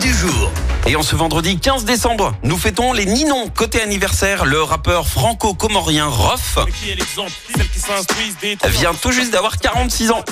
[0.00, 0.50] du jour.
[0.86, 3.48] Et en ce vendredi 15 décembre, nous fêtons les Ninon.
[3.54, 6.58] Côté anniversaire, le rappeur franco-comorien Rof
[8.68, 10.24] vient tout juste d'avoir 46 ans.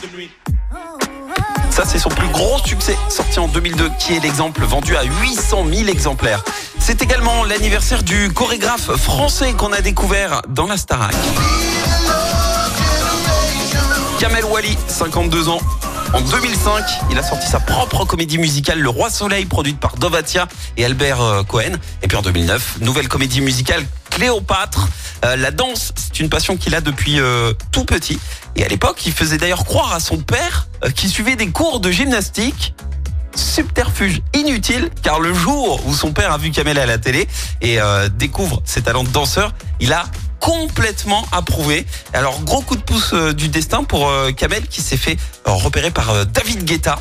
[1.71, 5.67] Ça, c'est son plus gros succès, sorti en 2002, qui est l'exemple vendu à 800
[5.71, 6.43] 000 exemplaires.
[6.79, 11.15] C'est également l'anniversaire du chorégraphe français qu'on a découvert dans la Starac.
[14.19, 15.61] Kamel Wally, 52 ans.
[16.13, 20.49] En 2005, il a sorti sa propre comédie musicale Le Roi Soleil, produite par Dovatia
[20.77, 21.73] et Albert euh, Cohen.
[22.03, 24.89] Et puis en 2009, nouvelle comédie musicale Cléopâtre.
[25.25, 28.19] Euh, la danse, c'est une passion qu'il a depuis euh, tout petit.
[28.55, 31.81] Et à l'époque, il faisait d'ailleurs croire à son père euh, qu'il suivait des cours
[31.81, 32.75] de gymnastique.
[33.35, 37.29] Subterfuge inutile, car le jour où son père a vu Kamel à la télé
[37.61, 37.79] et
[38.15, 40.07] découvre ses talents de danseur, il a
[40.41, 41.87] complètement approuvé.
[42.13, 45.53] Alors gros coup de pouce euh, du destin pour euh, Kamel qui s'est fait euh,
[45.53, 46.99] repérer par David Guetta.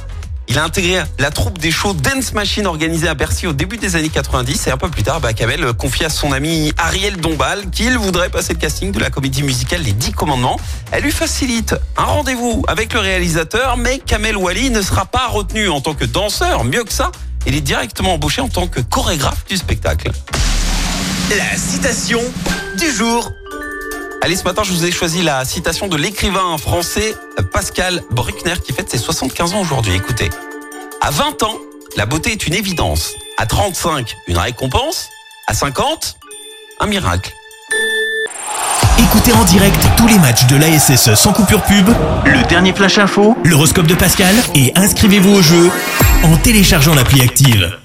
[0.48, 3.96] Il a intégré la troupe des shows Dance Machine organisée à Bercy au début des
[3.96, 7.72] années 90 et un peu plus tard, bah, Kamel confie à son ami Ariel Dombal
[7.72, 10.60] qu'il voudrait passer le casting de la comédie musicale Les Dix Commandements.
[10.92, 15.68] Elle lui facilite un rendez-vous avec le réalisateur, mais Kamel Wally ne sera pas retenu
[15.70, 16.64] en tant que danseur.
[16.64, 17.12] Mieux que ça,
[17.48, 20.12] il est directement embauché en tant que chorégraphe du spectacle.
[21.32, 22.22] La citation
[22.76, 23.32] du jour.
[24.22, 27.16] Allez, ce matin, je vous ai choisi la citation de l'écrivain français
[27.52, 29.94] Pascal Bruckner qui fête ses 75 ans aujourd'hui.
[29.94, 30.30] Écoutez,
[31.02, 31.58] à 20 ans,
[31.96, 33.14] la beauté est une évidence.
[33.38, 35.10] À 35, une récompense.
[35.48, 36.18] À 50,
[36.80, 37.32] un miracle.
[38.98, 41.90] Écoutez en direct tous les matchs de l'ASSE sans coupure pub,
[42.26, 45.70] le dernier flash info, l'horoscope de Pascal et inscrivez-vous au jeu
[46.24, 47.78] en téléchargeant l'appli active.